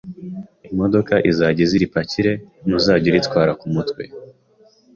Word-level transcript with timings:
imodoka 0.71 1.13
izajya 1.29 1.61
iza 1.65 1.75
iripakire, 1.77 2.31
ntuzajya 2.67 3.07
uritwara 3.09 3.51
ku 3.59 3.65
mutwe 3.73 4.03